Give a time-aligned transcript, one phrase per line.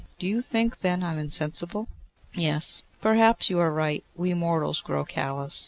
[0.17, 1.87] 'Do you think, then, I am insensible?'
[2.33, 4.03] 'Yes.' 'Perhaps you are right.
[4.15, 5.59] We mortals grow callous.